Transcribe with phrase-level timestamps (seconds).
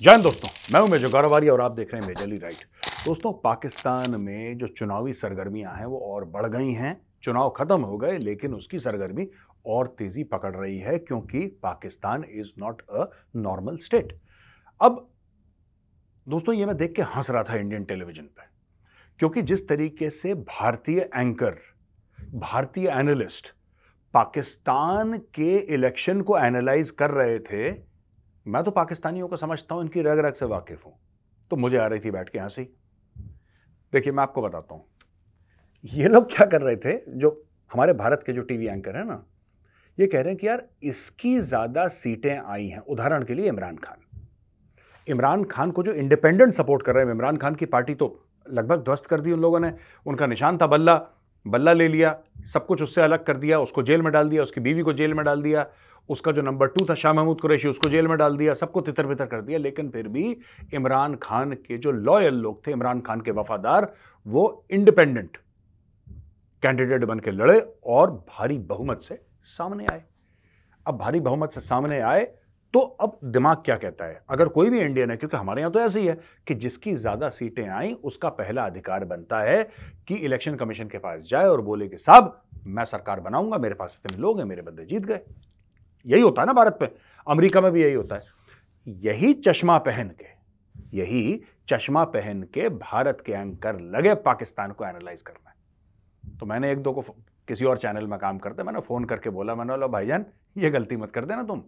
[0.00, 2.62] हिंद दोस्तों, मैं हूँ मेजर गौरवारी और आप देख रहे हैं मेजरली राइट।
[3.06, 7.98] दोस्तों, पाकिस्तान में जो चुनावी सरगर्मियाँ हैं, वो और बढ़ गई हैं। चुनाव खत्म हो
[7.98, 9.26] गए, लेकिन उसकी सरगर्मी
[9.66, 13.04] और तेज़ी पकड़ रही है, क्योंकि Pakistan is not a
[13.36, 14.16] normal state
[14.80, 15.06] अब,
[16.26, 18.48] दोस्तों, ये मैं देख के हंस रहा था इंडियन टेलीविज़न पर
[19.20, 21.58] क्योंकि जिस तरीके से भारतीय एंकर
[22.18, 23.54] भारतीय एनालिस्ट
[24.14, 27.89] पाकिस्तान के इलेक्शन को एनालाइज कर रहे थे
[28.46, 30.92] मैं तो पाकिस्तानियों को समझता हूँ, इनकी रग रग से वाकिफ हूँ।
[31.50, 32.62] तो मुझे आ रही थी बैठ के हँसी
[33.92, 34.84] देखिए, मैं आपको बताता हूँ।
[35.84, 39.24] ये लोग क्या कर रहे थे, जो हमारे भारत के जो टीवी एंकर हैं ना,
[39.98, 43.76] ये कह रहे हैं कि यार, इसकी ज़्यादा सीटें आई हैं। उदाहरण के लिए इमरान
[43.76, 44.20] खान।
[45.06, 48.06] इमरान खान को जो इंडिपेंडेंट सपोर्ट कर रहे हैं, इमरान खान की पार्टी तो
[48.46, 49.72] लगभग ध्वस्त कर दी उन लोगों ने।
[50.06, 51.00] उनका निशान था बल्ला
[51.46, 52.14] बल्ला ले लिया,
[52.44, 55.14] सब कुछ उससे अलग कर दिया, उसको जेल में डाल दिया, उसकी बीवी को जेल
[55.14, 55.66] में डाल दिया
[56.10, 59.06] उसका जो नंबर टू था, शाह महमूद कुरैशी, उसको जेल में डाल दिया, सबको तितर
[59.06, 60.36] बितर कर दिया, लेकिन फिर भी
[60.74, 63.92] इमरान खान के जो लॉयल लोग थे, इमरान खान के वफादार,
[64.26, 65.36] वो इंडिपेंडेंट
[66.62, 70.02] कैंडिडेट बन के लड़े और भारी बहुमत से सामने आए।
[70.86, 72.28] अब भारी बहुमत से सामने आए
[72.74, 74.20] तो अब दिमाग क्या कहता है?
[74.30, 77.28] अगर कोई भी इंडियन है, क्योंकि हमारे यहाँ तो ऐसे ही है कि जिसकी ज़्यादा
[77.28, 79.62] सीटें आई, उसका पहला अधिकार बनता है
[80.08, 84.00] कि इलेक्शन कमीशन के पास जाए और बोले कि, साहब, मैं सरकार बनाऊँगा, मेरे पास
[84.04, 85.20] इतने लोग हैं, मेरे बंदे जीत गए।
[86.06, 86.88] यही होता है ना भारत पे।
[87.26, 88.22] अमेरिका में भी यही होता है।
[88.86, 90.26] यही चश्मा पहन के,
[90.94, 95.52] यही चश्मा पहन के भारत के एंकर लगे पाकिस्तान को एनालाइज करना
[96.40, 97.00] तो मैंने एक दो को
[97.48, 100.24] किसी और चैनल में काम करते, मैंने फ़ोन करके बोला, मैंने बोला, भाईजान,
[100.56, 101.62] ये गलती मत कर देना तुम।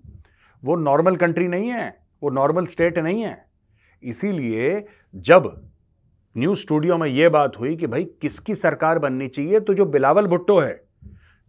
[0.63, 1.89] वो नॉर्मल कंट्री नहीं है,
[2.23, 3.45] वो नॉर्मल स्टेट नहीं है।
[4.03, 5.51] इसीलिए जब
[6.37, 10.27] न्यूज़ स्टूडियो में यह बात हुई कि भाई किसकी सरकार बननी चाहिए तो जो बिलावल
[10.27, 10.81] भुट्टो है,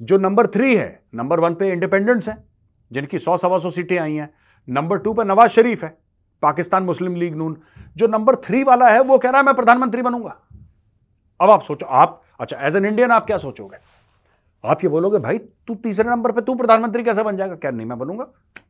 [0.02, 2.44] जो नंबर थ्री है, नंबर वन पे इंडिपेंडेंस हैं।
[2.94, 4.30] जिनकी सौ सवा सौ सीटें आई हैं।
[4.68, 5.98] नंबर टू पर नवाज़ शरीफ है,
[6.44, 7.58] पाकिस्तान मुस्लिम लीग नून।
[7.96, 10.38] जो नंबर थ्री वाला है, वो कह रहा है, मैं प्रधानमंत्री बनूँगा।
[11.40, 13.78] अब आप सोचो, आप अच्छा एज एन इंडियन आप क्या सोचोगे?
[14.64, 17.56] आप ये बोलोगे, भाई, तू तीसरे नंबर पे, तू प्रधानमंत्री कैसे बन जाएगा?
[17.56, 18.28] क्या नहीं, मैं बनूँगा।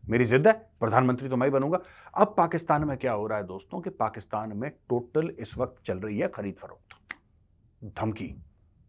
[0.10, 1.80] मेरी जिद है, प्रधानमंत्री तो मैं ही बनूँगा।
[2.14, 5.98] अब पाकिस्तान में क्या हो रहा है दोस्तों, कि पाकिस्तान में टोटल इस वक्त चल
[5.98, 6.96] रही है खरीद फरोख्त,
[8.00, 8.36] धमकी।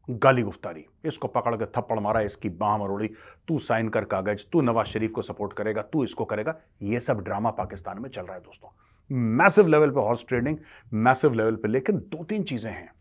[0.09, 3.09] गाली गुफ्तारी। इसको पकड़ के थप्पड़ मारा, इसकी बाह मरोड़ी।
[3.48, 7.20] तू साइन कर कागज़, तू नवाज़ शरीफ को सपोर्ट करेगा, तू इसको करेगा। ये सब
[7.20, 8.69] ड्रामा पाकिस्तान में चल रहा है दोस्तों।
[9.10, 10.59] मैसिव लेवल पे हॉर्स ट्रेडिंग,
[10.92, 12.92] मैसिव लेवल पे लेकिन दो तीन चीज़ें हैं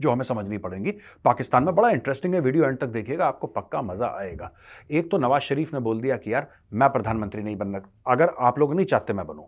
[0.00, 0.90] जो हमें समझनी पड़ेंगी।
[1.24, 4.52] पाकिस्तान में बड़ा इंटरेस्टिंग है वीडियो एंड तक देखिएगा, आपको पक्का मज़ा आएगा।
[4.90, 8.58] एक तो नवाज़ शरीफ ने बोल दिया कि यार, मैं प्रधानमंत्री नहीं बनना, अगर आप
[8.58, 9.44] लोग नहीं चाहते मैं बनूं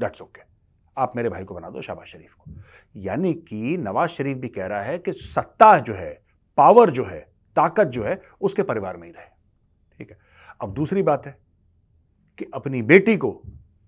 [0.00, 0.49] दैट्स ओके okay.
[0.96, 2.50] आप मेरे भाई को बना दो शाबाज शरीफ को।
[2.96, 6.12] यानी कि नवाज़ शरीफ भी कह रहा है कि सत्ता जो है
[6.58, 7.20] पावर जो है,
[7.56, 9.26] ताकत जो है, उसके परिवार में ही रहे।
[9.98, 10.18] ठीक है?
[10.60, 11.36] अब दूसरी बात है
[12.38, 13.30] कि अपनी बेटी को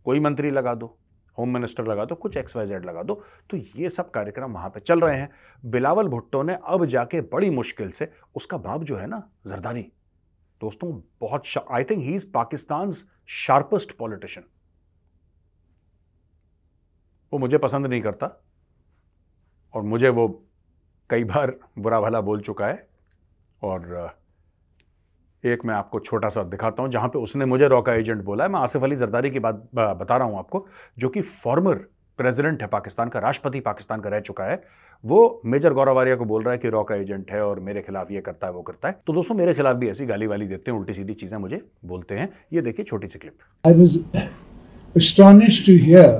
[0.07, 0.99] कोई मंत्री लगा दो
[1.39, 3.15] होम मिनिस्टर लगा दो, कुछ एक्स वाई जेड लगा दो
[3.51, 5.31] तो ये सब कार्यक्रम वहाँ पे चल रहे हैं।
[5.65, 9.83] बिलावल भुट्टो ने अब जाके बड़ी मुश्किल से उसका बाप जो है ना जरदारी
[10.61, 10.91] दोस्तों,
[11.21, 12.91] बहुत I think he is Pakistan
[13.27, 14.47] sharpest politician
[17.33, 18.27] वो मुझे पसंद नहीं करता
[19.75, 20.27] और मुझे वो
[21.11, 22.87] कई बार बुरा भला बोल चुका है
[23.63, 24.11] और
[25.45, 28.51] एक मैं आपको छोटा सा दिखाता हूँ जहाँ पे उसने मुझे रॉका एजेंट बोला है।
[28.51, 30.67] मैं आसिफ अली जरदारी की बात बता रहा हूँ आपको,
[30.99, 31.75] जो कि फॉर्मर
[32.19, 34.63] प्रेसिडेंट है पाकिस्तान का, राष्ट्रपति पाकिस्तान का रह चुका है।
[35.05, 38.21] वो मेजर गौरवारिया को बोल रहा है कि रॉका एजेंट है और मेरे खिलाफ ये
[38.21, 40.79] करता है, वो करता है। तो दोस्तों, मेरे खिलाफ भी ऐसी गाली वाली देते हैं
[40.79, 43.39] उल्टी सीधी चीज़ें मुझे बोलते हैं। ये देखिए छोटी सी clip.
[43.65, 43.99] I was
[45.67, 46.11] to hear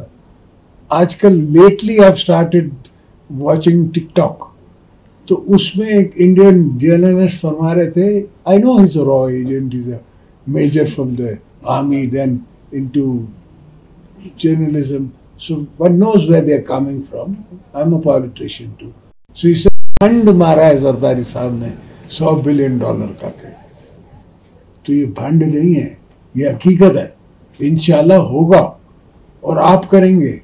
[0.93, 2.73] आजकल lately I started
[3.31, 4.51] watching TikTok
[5.29, 9.99] तो उसमें एक इंडियन जर्नलिस्ट फरमा रहे थे I know his raw agent is a
[10.49, 11.37] major from the
[11.69, 12.41] army then
[12.75, 13.09] into
[14.41, 15.11] journalism
[15.43, 17.37] so one knows where they are coming from.
[17.75, 18.91] I'm a politician too.
[19.37, 19.73] So he said
[20.03, 21.71] fund मारा है जरदारी साहब ने,
[22.11, 23.51] सौ billion dollar का के.
[24.87, 25.99] तो ये भंड नहीं है,
[26.37, 27.15] ये हकीकत है।
[27.61, 28.61] इनशाला होगा
[29.45, 30.41] और आप करेंगे।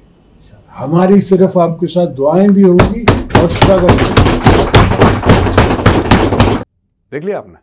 [0.79, 3.01] हमारी सिर्फ़ आपके साथ दुआएँ भी होंगी
[3.39, 3.95] और स्ट्रगल
[7.11, 7.55] देख लिया आपने?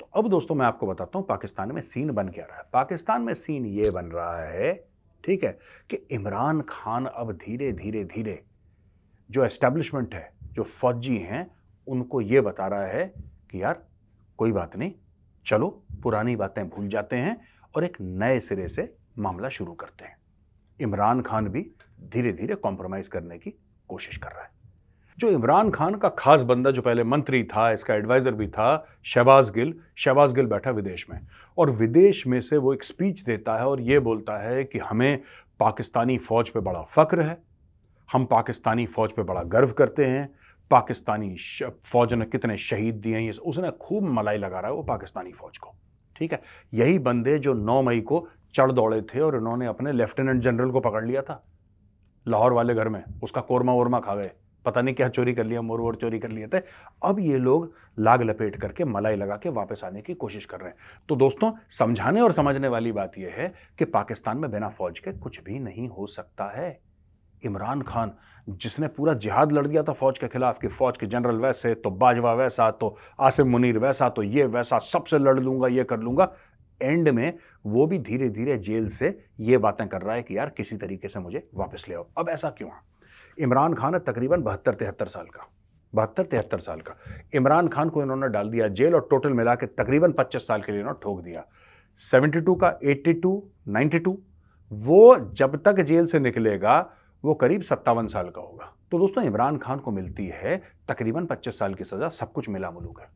[0.00, 3.22] तो अब दोस्तों मैं आपको बताता हूँ पाकिस्तान में सीन बन क्या रहा है। पाकिस्तान
[3.22, 4.72] में सीन ये बन रहा है,
[5.24, 5.58] ठीक है,
[5.90, 8.42] कि इमरान खान अब धीरे धीरे धीरे
[9.30, 11.50] जो एस्टेब्लिशमेंट है, जो फौजी हैं,
[11.86, 13.06] उनको ये बता रहा है
[13.50, 13.82] कि यार,
[14.38, 14.92] कोई बात नहीं,
[15.46, 17.40] चलो, पुरानी बातें भूल जाते हैं
[17.76, 20.16] और एक नए सिरे से मामला शुरू करते हैं।
[20.80, 21.70] इमरान खान भी
[22.00, 23.54] धीरे धीरे कॉम्प्रोमाइज करने की
[23.88, 24.50] कोशिश कर रहा है।
[25.18, 29.50] जो इमरान खान का खास बंदा जो पहले मंत्री था, इसका एडवाइजर भी था, शहबाज
[29.50, 31.18] गिल शहबाज गिल बैठा विदेश में।
[31.58, 35.22] और विदेश में से वो एक स्पीच देता है और ये बोलता है कि हमें
[35.60, 37.38] पाकिस्तानी फौज पे बड़ा फक्र है,
[38.12, 40.28] हम पाकिस्तानी फौज पे बड़ा गर्व करते हैं,
[40.70, 41.36] पाकिस्तानी
[41.84, 45.58] फौज ने कितने शहीद दिए हैं उसने खूब मलाई लगा रहा है वो पाकिस्तानी फौज
[45.58, 45.74] को।
[46.16, 46.42] ठीक है?
[46.74, 50.80] यही बंदे जो 9 मई को चढ़ दौड़े थे और इन्होंने अपने लेफ्टिनेंट जनरल को
[50.80, 51.42] पकड़ लिया था।
[52.26, 54.30] लाहौर वाले घर में, उसका कोरमा वोरमा खा गए।
[54.64, 56.58] पता नहीं क्या चोरी कर लिया, मोर वोर चोरी कर लिए थे।
[57.02, 60.68] अब ये लोग लाग लपेट करके मलाई लगा के वापस आने की कोशिश कर रहे
[60.68, 60.76] हैं।
[61.08, 65.12] तो दोस्तों, समझाने और समझने वाली बात यह है कि पाकिस्तान में बिना फौज के
[65.12, 66.78] कुछ भी नहीं हो सकता है।
[67.42, 68.12] इमरान खान,
[68.48, 71.90] जिसने पूरा जिहाद लड़ दिया था फौज के खिलाफ कि फौज के जनरल वैसे तो
[71.92, 76.32] बाजवा वैसा तो आसिम मुनीर वैसा तो ये वैसा, सबसे लड़ लूँगा, ये कर लूँगा।
[76.84, 79.08] एंड में वो भी धीरे धीरे जेल से
[79.40, 82.28] ये बातें कर रहा है कि यार किसी तरीके से मुझे वापस ले आओ। अब
[82.28, 82.70] ऐसा क्यों
[83.38, 85.48] इमरान खान है तकरीबन बहत्तर तिहत्तर साल का,
[85.92, 86.96] बहत्तर तिहत्तर साल का।
[87.34, 90.72] इमरान खान को इन्होंने डाल दिया जेल और टोटल मिला के तकरीबन पच्चीस साल के
[90.72, 91.44] लिए इन्होंने ठोक दिया।
[92.00, 94.18] सेवेंटी टू का एट्टी टू नाइन्टी टू,
[94.72, 96.78] वो जब तक जेल से निकलेगा,
[97.24, 100.56] वो करीब सत्तावन साल का होगा। तो दोस्तों, इमरान खान को मिलती है
[100.88, 103.08] तकरीबन पच्चीस साल की सज़ा, सब कुछ मिला मुलूक है।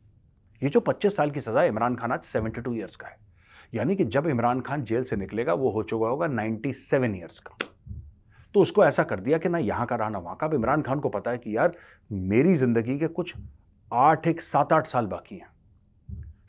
[0.63, 3.17] ये जो पच्चीस साल की सज़ा इमरान खान आज सेवेंटी टू ईयर्स का है।
[3.73, 7.39] यानी कि जब इमरान खान जेल से निकलेगा, वो हो चुका होगा नाइन्टी सेवन ईयर्स
[7.39, 7.57] का।
[8.55, 10.83] तो उसको ऐसा कर दिया कि ना यहाँ का रहा ना वहाँ का अब इमरान
[10.83, 11.73] खान को पता है कि यार,
[12.11, 13.35] मेरी ज़िंदगी के कुछ
[13.91, 15.49] आठ एक सात आठ साल बाकी हैं।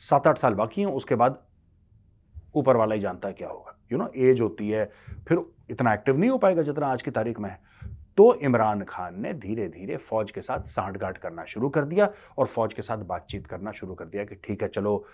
[0.02, 1.44] सात आठ साल बाकी हैं, उसके बाद
[2.56, 4.86] ऊपर वाला ही जानता है क्या होगा। यू नो एज होती है,
[5.28, 7.60] फिर इतना एक्टिव नहीं हो पाएगा जितना आज की तारीख में है।
[8.18, 12.46] तो इमरान खान ने धीरे धीरे फौज के साथ सांठगांठ करना शुरू कर दिया और
[12.48, 15.06] फौज के साथ बातचीत करना शुरू कर दिया कि ठीक है, चलो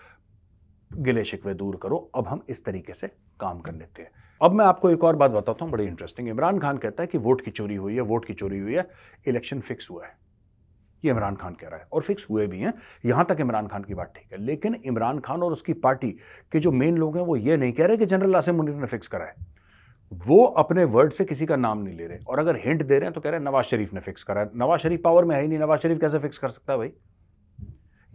[0.92, 3.08] गिले शिकवे दूर करो। अब हम इस तरीके से
[3.40, 4.10] काम कर लेते हैं।
[4.42, 7.18] अब मैं आपको एक और बात बताता हूँ, बड़ी इंटरेस्टिंग इमरान खान कहता है कि
[7.18, 8.88] वोट की चोरी हुई है, वोट की चोरी हुई है
[9.28, 10.16] इलेक्शन फिक्स हुआ है।
[11.04, 12.74] ये इमरान खान कह रहा है और फिक्स हुए भी हैं।
[13.04, 16.10] यहाँ तक इमरान खान की बात ठीक है। लेकिन इमरान खान और उसकी पार्टी
[16.52, 18.86] के जो मेन लोग हैं, वो ये नहीं कह रहे कि जनरल आसिम मुनीर ने
[18.86, 19.34] फिक्स करा है।
[20.12, 23.04] वो अपने वर्ड से किसी का नाम नहीं ले रहे। और अगर हिंट दे रहे
[23.04, 25.36] हैं तो कह रहे हैं नवाज़ शरीफ ने फिक्स करा है। नवाज़ शरीफ पावर में
[25.36, 26.92] है ही नहीं। नवाज़ शरीफ कैसे फिक्स कर सकता है भाई?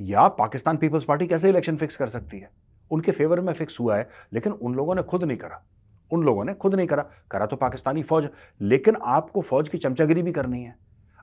[0.02, 2.50] या पाकिस्तान पीपल्स पार्टी कैसे इलेक्शन फिक्स कर सकती है?
[2.92, 5.64] उनके फेवर में फिक्स हुआ है, लेकिन उन लोगों ने खुद नहीं करा।
[6.12, 8.30] उन लोगों ने खुद नहीं करा। करा तो पाकिस्तानी फौज,
[8.62, 10.76] लेकिन आपको फौज की चमचागिरी भी करनी है।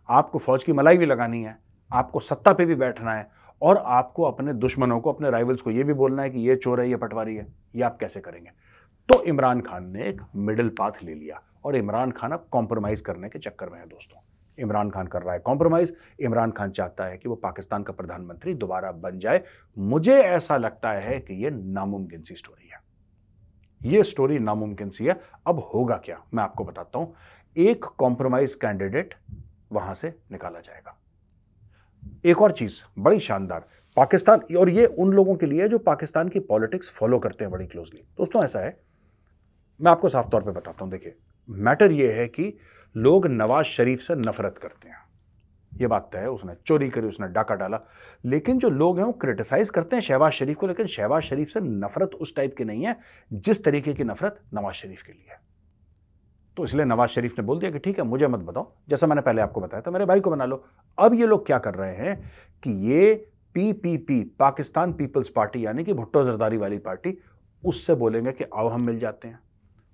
[0.08, 1.58] आपको फौज की मलाई भी लगानी है।
[1.92, 3.30] आपको सत्ता पे भी बैठना है।
[3.62, 6.80] और आपको अपने दुश्मनों को, अपने राइवल्स को ये भी बोलना है कि ये चोर
[6.80, 8.50] है, ये पटवारी है, ये आप कैसे करेंगे?
[9.08, 13.28] तो इमरान खान ने एक मिडिल पाथ ले लिया। और इमरान खान अब कॉम्प्रोमाइज़ करने
[13.28, 14.27] के चक्कर में है दोस्तों।
[14.58, 18.54] इमरान खान कर रहा है। कॉम्प्रोमाइज़ इमरान खान चाहता है कि वो पाकिस्तान का प्रधानमंत्री
[18.54, 19.42] दोबारा बन जाए।
[19.78, 22.80] मुझे ऐसा लगता है कि ये नामुमकिन सी स्टोरी है।
[23.82, 26.22] ये स्टोरी नामुमकिन सी है। अब होगा क्या?
[26.34, 27.14] मैं आपको बताता हूँ।
[27.56, 29.14] एक कॉम्प्रोमाइज कैंडिडेट
[29.72, 30.98] वहाँ से निकाला जाएगा।
[32.26, 36.40] एक और चीज़, बड़ी शानदार। पाकिस्तान, और ये उन लोगों के लिए जो पाकिस्तान की
[36.40, 38.76] पॉलिटिक्स फॉलो करते हैं बड़ी क्लोजली दोस्तों, ऐसा है।
[39.80, 41.16] मैं आपको साफ़ तौर पे बताता हूँ। देखिए
[41.48, 42.56] मैटर ये है कि
[42.96, 44.98] लोग नवाज़ शरीफ से नफरत करते हैं।
[45.80, 47.80] ये बात तय है, उसने चोरी करी, उसने डाका डाला।
[48.24, 51.60] लेकिन जो लोग हैं, वो क्रिटिसाइज करते हैं शहबाज शरीफ को, लेकिन शहबाज शरीफ से
[51.60, 52.96] नफरत उस टाइप की नहीं है,
[53.32, 55.40] जिस तरीके की नफरत नवाज़ शरीफ के लिए है।
[56.56, 59.22] तो इसलिए नवाज़ शरीफ ने बोल दिया कि ठीक है, मुझे मत बताओ। जैसा मैंने
[59.22, 60.64] पहले आपको बताया था, मेरे भाई को बना लो।
[60.98, 62.30] अब ये लोग क्या कर रहे हैं
[62.62, 67.18] कि ये पीपीपी पाकिस्तान पीपल्स पार्टी, यानी कि भुट्टो जरदारी वाली पार्टी,
[67.64, 69.40] उससे बोलेंगे कि आओ हम मिल जाते हैं।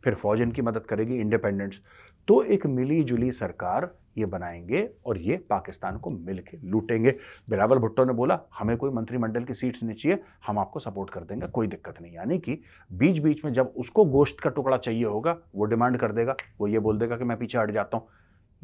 [0.05, 1.81] फिर फौज इनकी मदद करेगी इंडिपेंडेंट्स
[2.29, 7.11] तो एक मिली जुली सरकार ये बनाएँगे और ये पाकिस्तान को मिल के लूटेंगे।
[7.51, 11.21] बिलावल भुट्टो ने बोला, हमें कोई मंत्रिमंडल की सीट्स नहीं चाहिए, हम आपको सपोर्ट कर
[11.21, 12.61] देंगे, कोई दिक्कत नहीं। यानी कि
[12.93, 16.69] बीच बीच में जब उसको गोश्त का टुकड़ा चाहिए होगा, वो डिमांड कर देगा, वो
[16.69, 18.07] ये बोल देगा कि मैं पीछे हट जाता हूँ।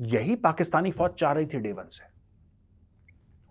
[0.01, 2.21] यही पाकिस्तानी फौज चाह रही थी डेवन से।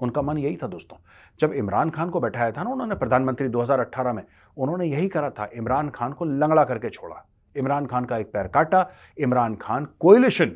[0.02, 0.98] उनका मन यही था दोस्तों।
[1.40, 4.24] जब इमरान खान को बैठाया था ना उन्होंने प्रधानमंत्री 2018 में,
[4.58, 7.26] उन्होंने यही करा था, इमरान खान को लंगड़ा करके छोड़ा।
[7.60, 10.56] इमरान खान का एक पैर काटा। इमरान खान कोयलिशन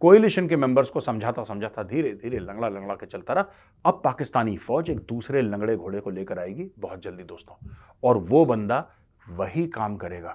[0.00, 3.44] कोयलिशन के मेंबर्स को समझाता समझाता धीरे धीरे लंगड़ा लंगड़ा के चलता रहा।
[3.84, 7.68] अब पाकिस्तानी फौज एक दूसरे लंगड़े घोड़े को लेकर आएगी बहुत जल्दी, दोस्तों।
[8.04, 8.86] और वो बंदा
[9.30, 10.34] वही काम करेगा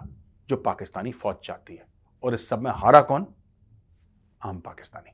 [0.50, 1.86] जो पाकिस्तानी फौज चाहती है।
[2.24, 3.28] और इस सब में हारा कौन?
[4.46, 5.12] आम पाकिस्तानी।